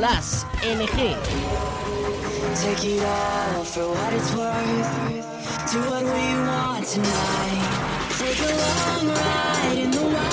[0.00, 1.14] Nicolás NG.
[2.62, 8.08] Take it all for what it's worth, to what we want tonight.
[8.18, 10.29] Take a long ride in the wild.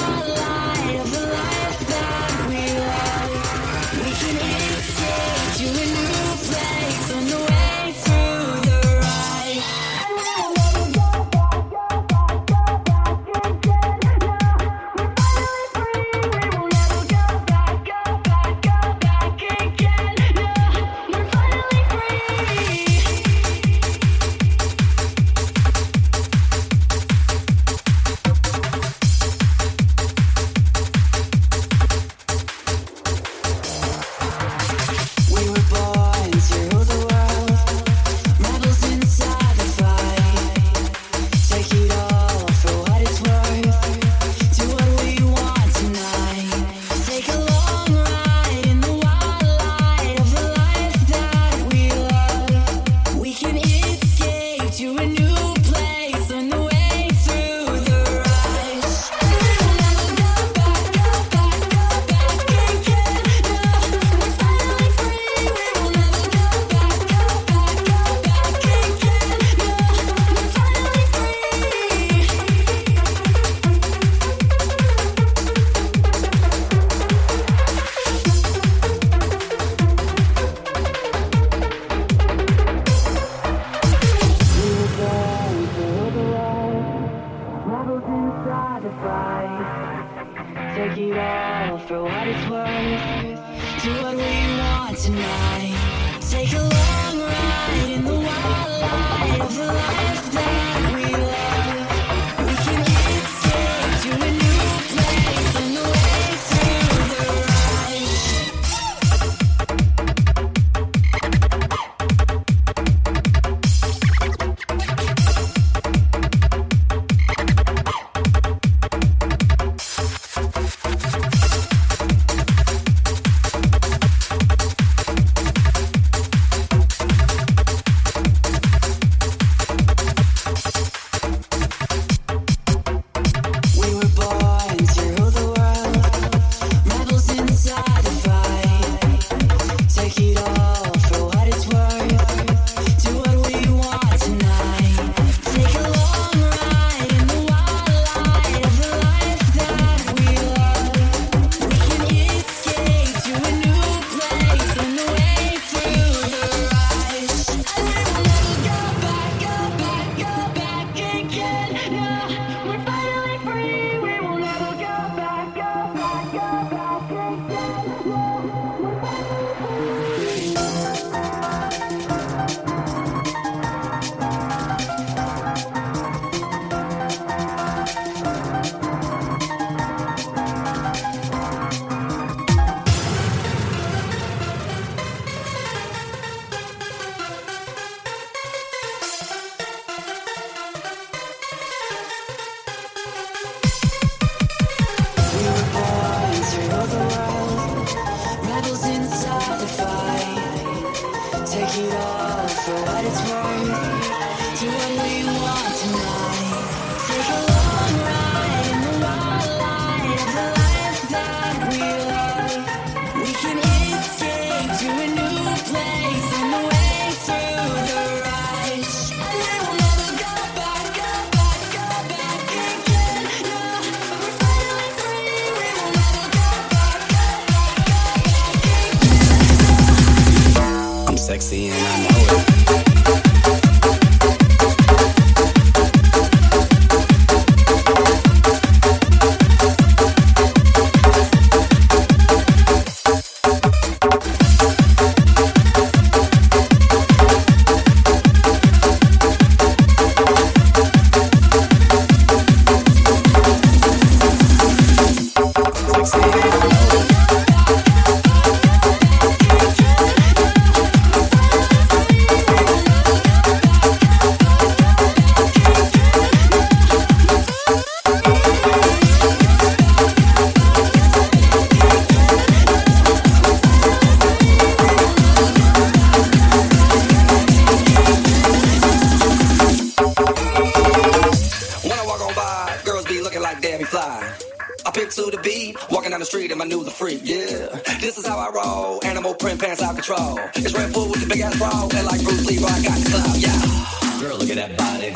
[285.17, 285.75] to the beat.
[285.89, 287.19] Walking down the street and I knew the free.
[287.23, 287.73] yeah.
[287.99, 289.03] This is how I roll.
[289.03, 290.39] Animal print pants out control.
[290.55, 291.87] It's Redfoo with the big ass bra.
[291.95, 294.21] And like Bruce Lee, I got the clout, yeah.
[294.21, 295.09] Girl, look at that body.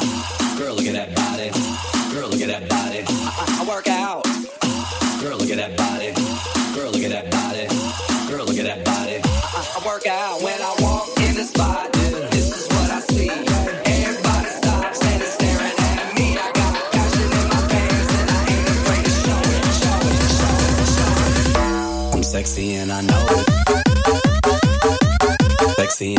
[0.57, 1.49] Girl, look at that body.
[2.13, 3.03] Girl, look at that body.
[3.07, 4.30] I, I work out.
[25.91, 26.15] sim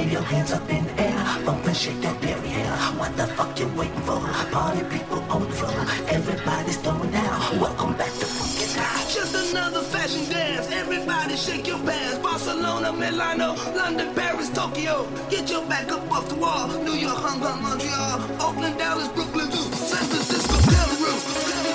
[0.00, 1.20] wave your hands up in air.
[1.44, 2.72] Bump and shake that barrier.
[3.00, 4.20] What the fuck you waiting for?
[4.52, 5.80] Party people on the floor.
[6.16, 7.60] Everybody's throwing down.
[7.60, 8.66] Welcome back to Funky
[9.14, 10.70] Just another fashion dance.
[10.70, 12.18] Everybody shake your pants.
[12.18, 13.48] Barcelona, Milano,
[13.80, 15.06] London, Paris, Tokyo.
[15.28, 16.68] Get your back up off the wall.
[16.86, 18.18] New York, Hong Kong, Montreal.
[18.44, 19.50] Oakland, Dallas, Brooklyn,
[19.90, 21.69] San Francisco, Delaware.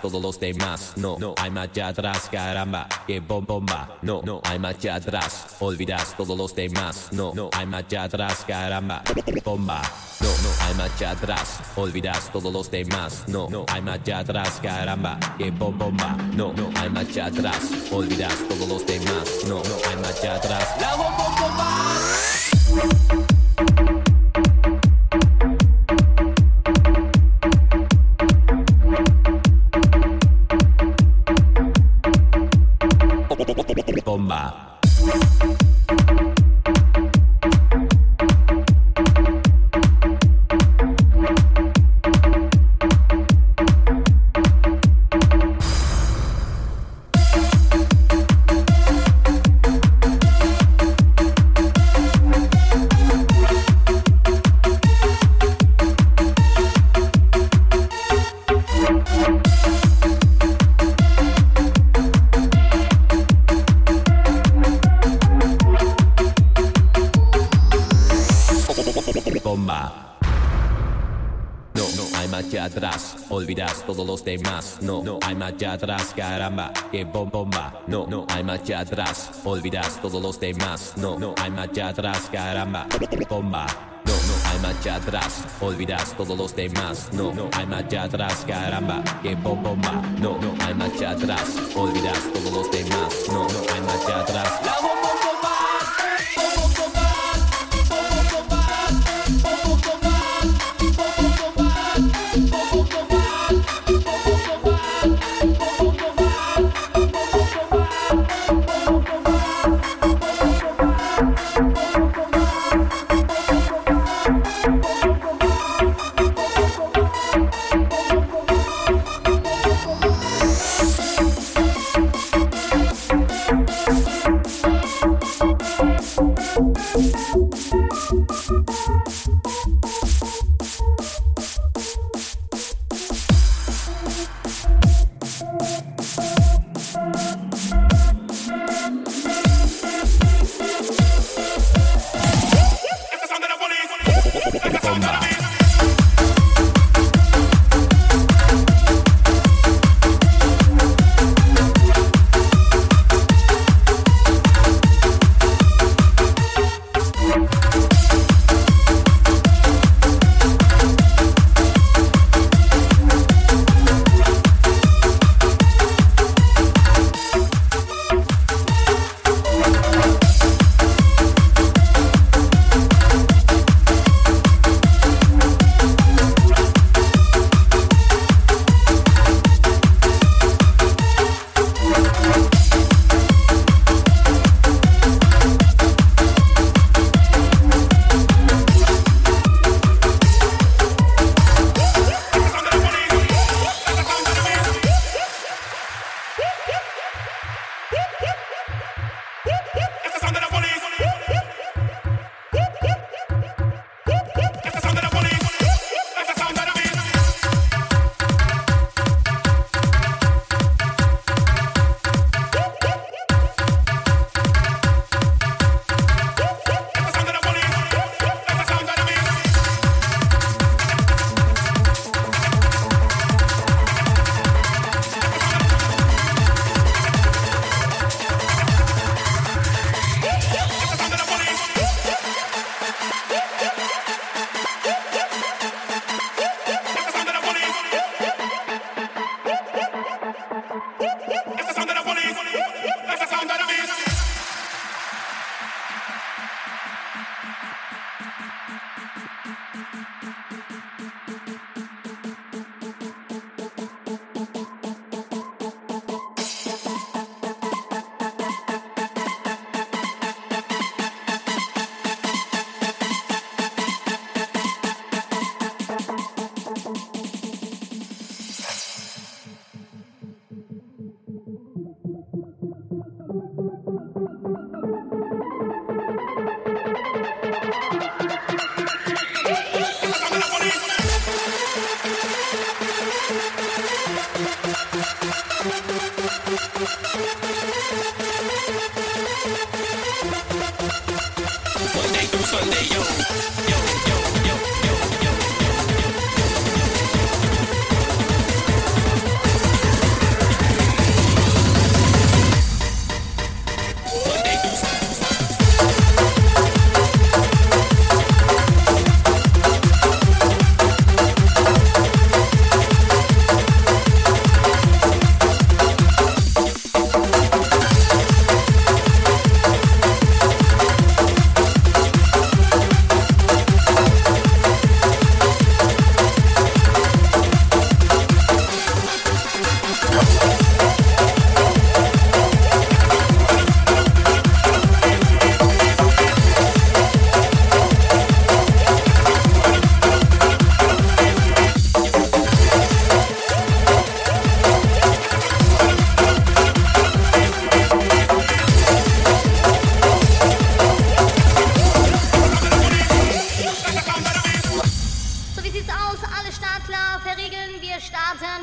[0.00, 0.92] Todos los demás.
[0.96, 3.98] No, no hay marcha atrás, caramba, que bom bomba.
[4.02, 7.08] No, no hay marcha atrás, olvidas todos los demás.
[7.12, 9.02] No, no hay marcha atrás, caramba,
[9.44, 9.82] bomba.
[10.20, 13.24] No, no hay marcha atrás, olvidas todos los demás.
[13.28, 16.16] No, no hay marcha atrás, caramba, que bom bomba.
[16.34, 19.44] No, no hay marcha atrás, olvidas todos los demás.
[19.46, 20.68] No, no hay marcha atrás.
[73.38, 74.78] Olvidas todos los demás.
[74.80, 77.82] No, no hay marcha atrás, caramba, que bom bomba.
[77.86, 80.94] No, no hay marcha atrás, olvidas todos los demás.
[80.96, 82.86] No, no hay marcha atrás, caramba,
[83.30, 83.66] bomba.
[84.04, 87.08] No, no hay marcha atrás, olvidas todos los demás.
[87.12, 90.02] No, no hay marcha atrás, caramba, que bom bomba.
[90.20, 93.14] No, no hay marcha atrás, olvidas todos los demás.
[93.28, 94.67] No, no hay marcha atrás.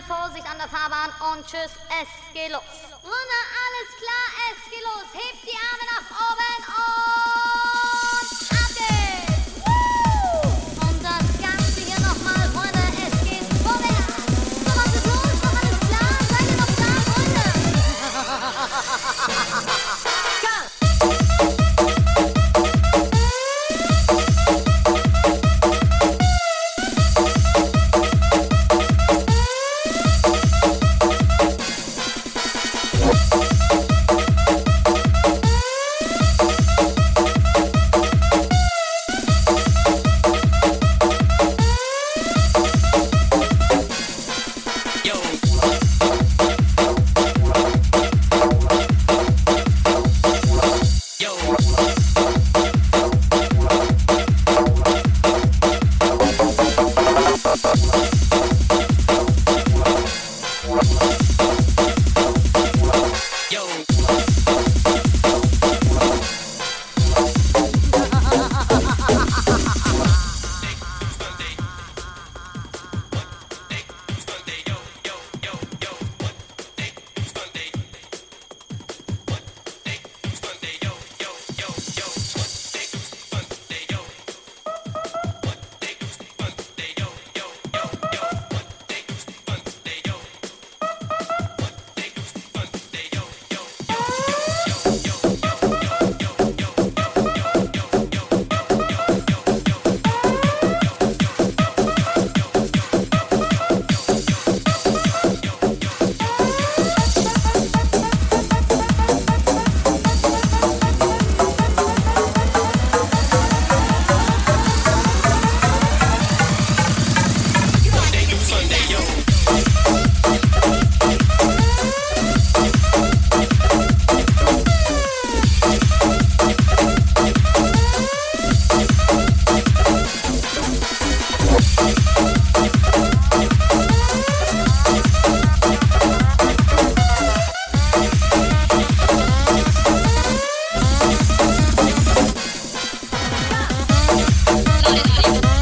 [0.02, 2.62] Fahren, Vorsicht an der Fahrbahn und tschüss, es geht los.
[3.04, 5.08] Runde, alles klar, es geht los.
[5.14, 6.75] Hebt die Arme nach oben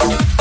[0.04, 0.34] Lorena.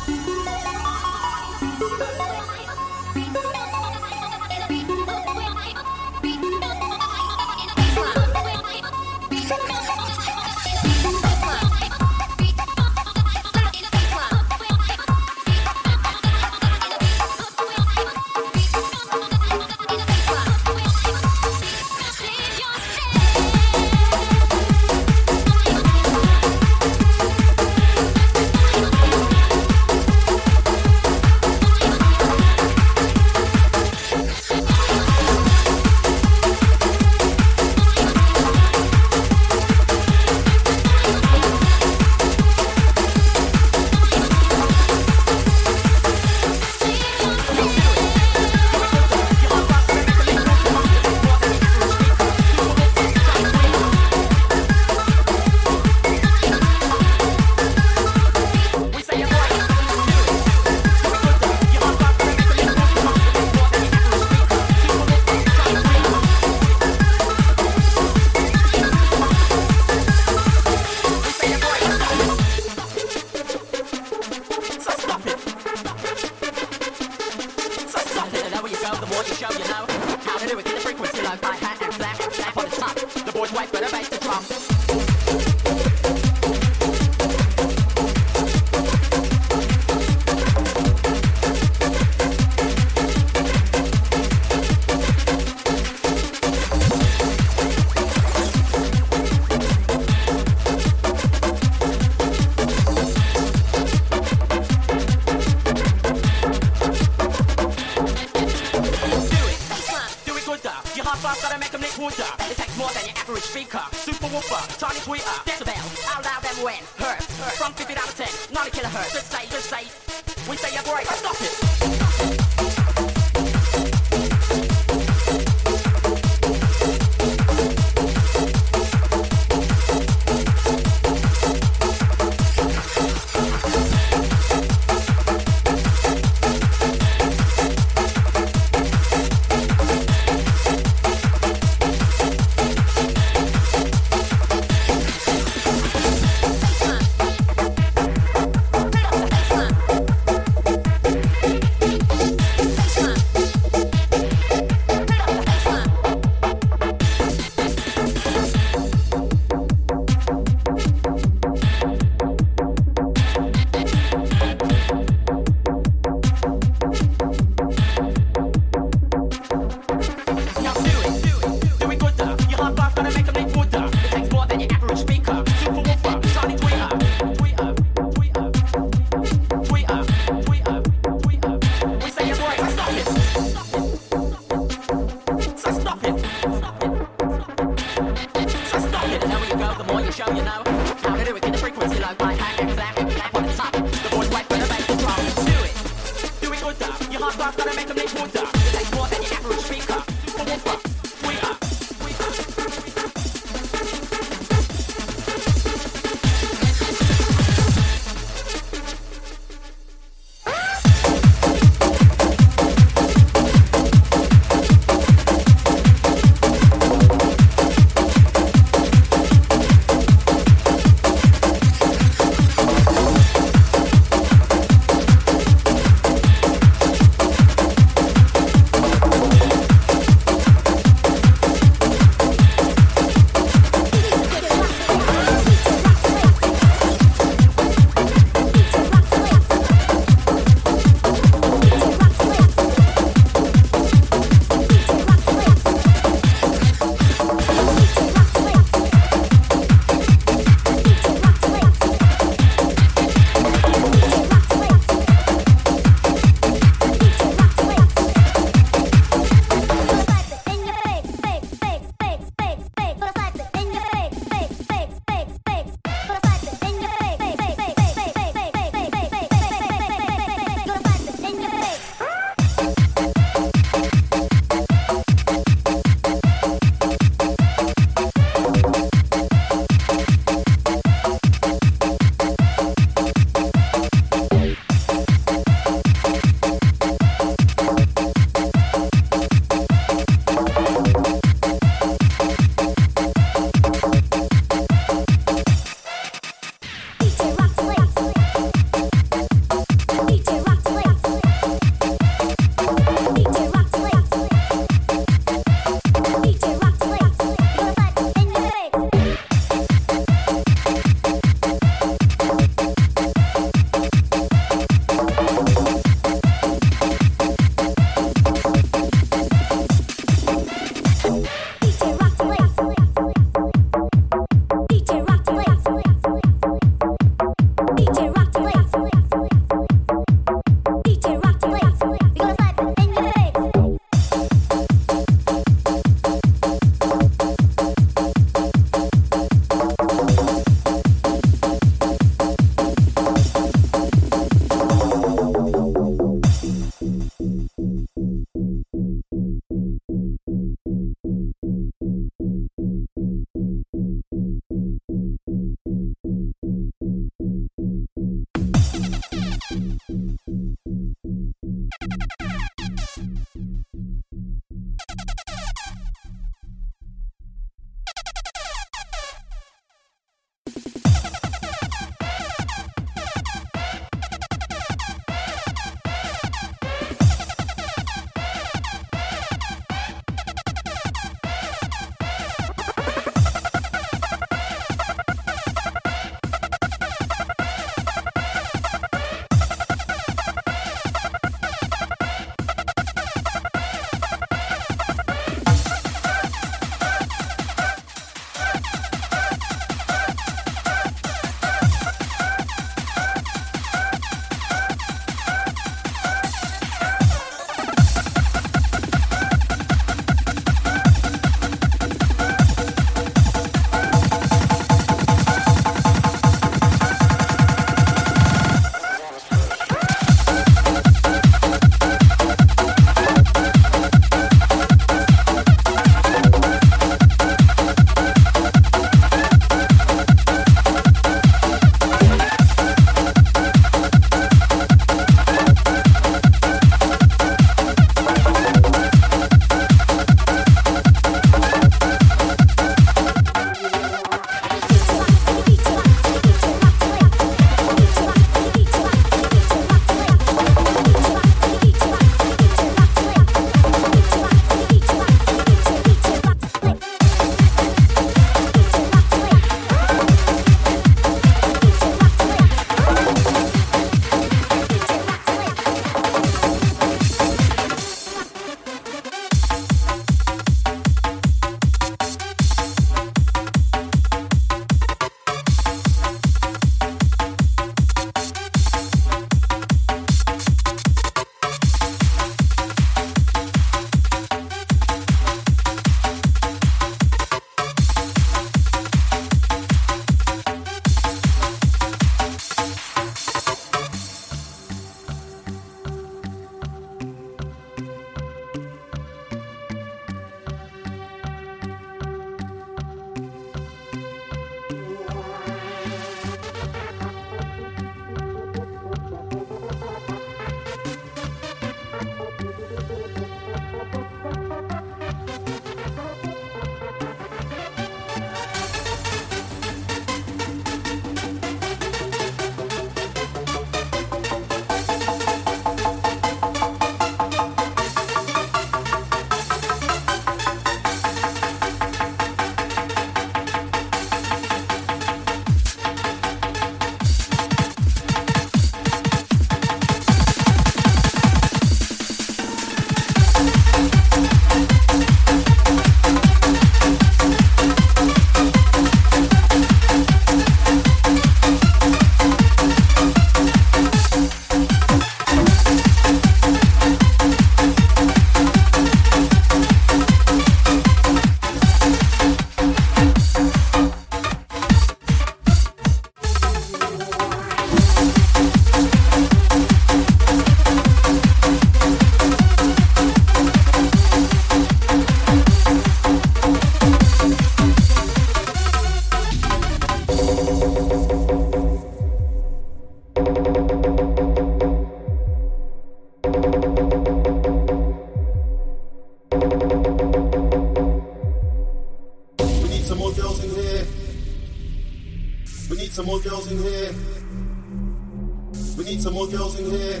[599.32, 600.00] girls in here.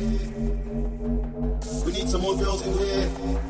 [1.86, 3.41] We need some more girls in here.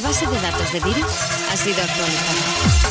[0.00, 1.12] Base de datos de virus
[1.50, 2.89] ha sido actualizada.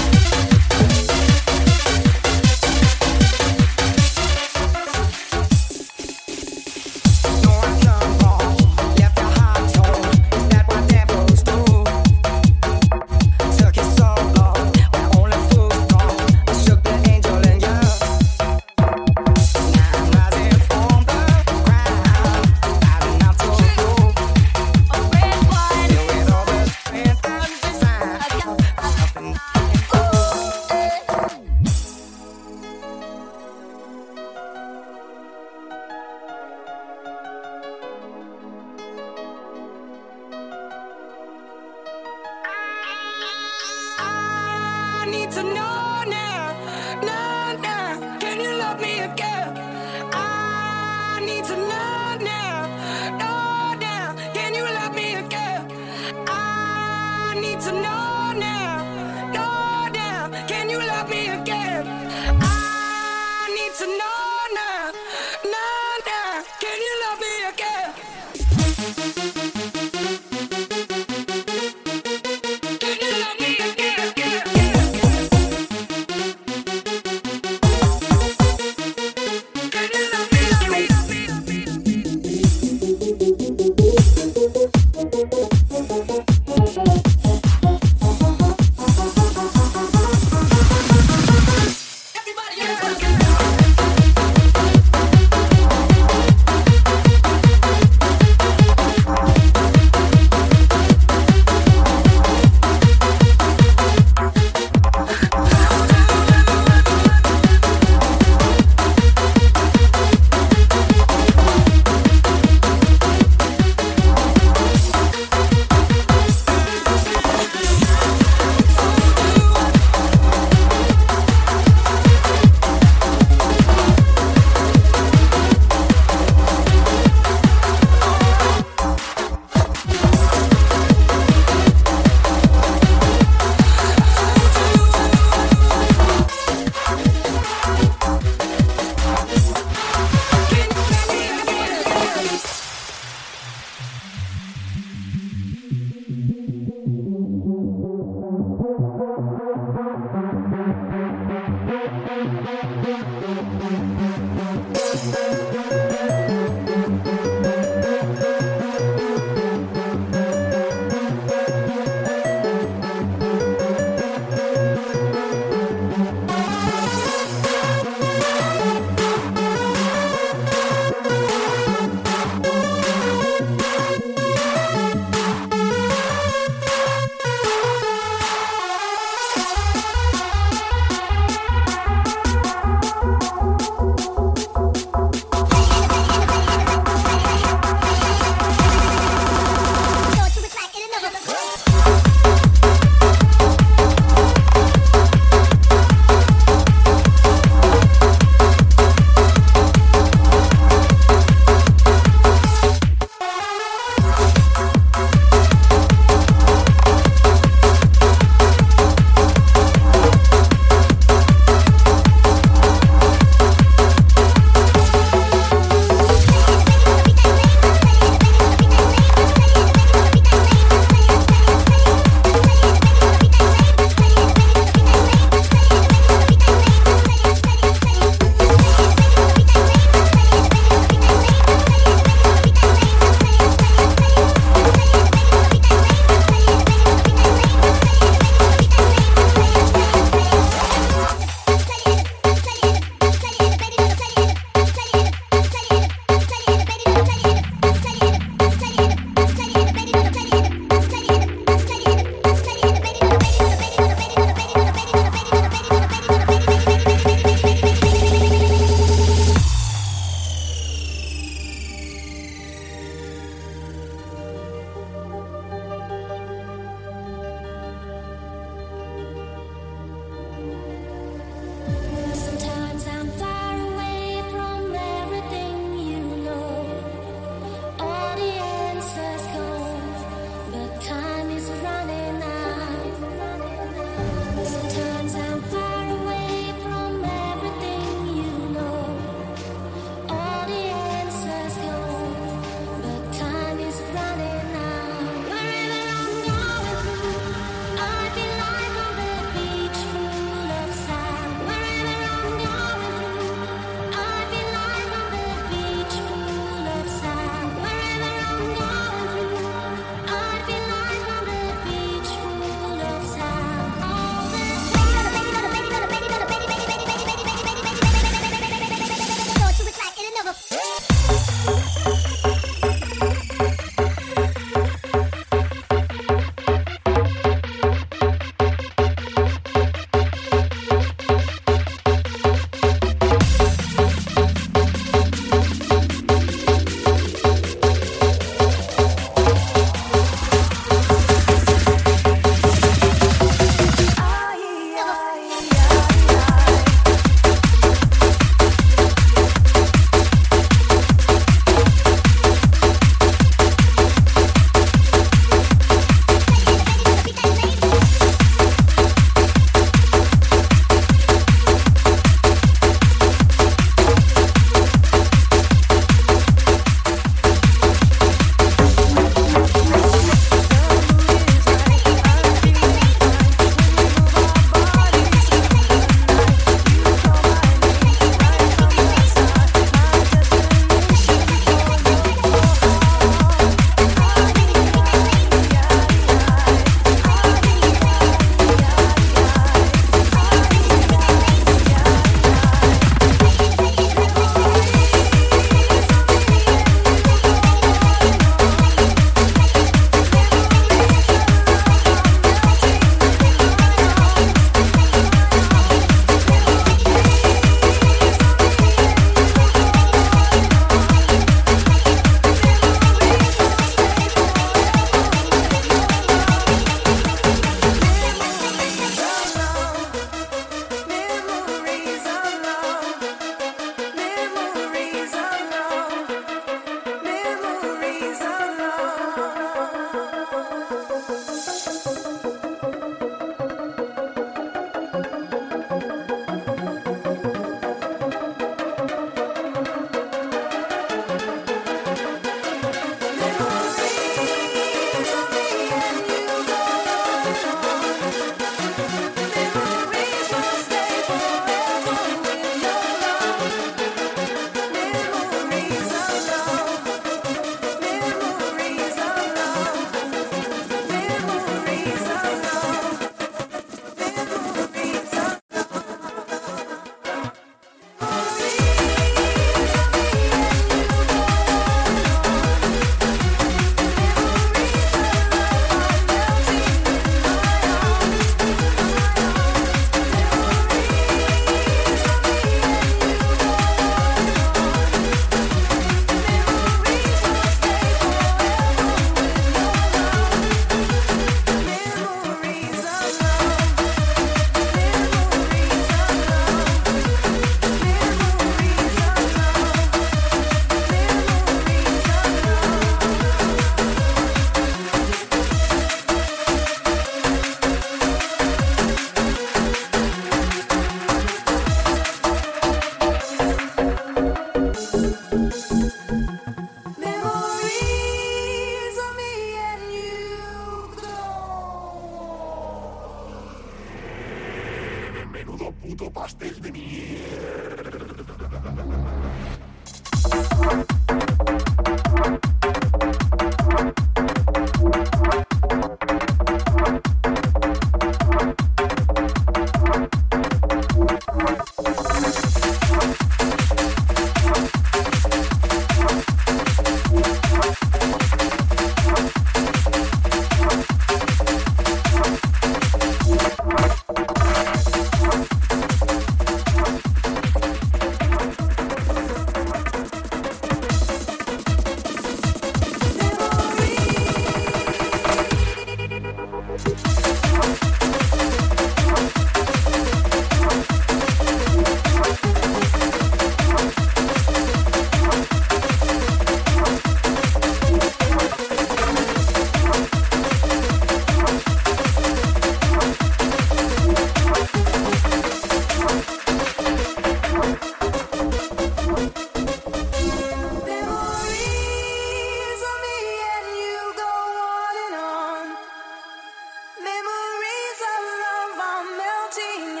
[599.57, 600.00] Are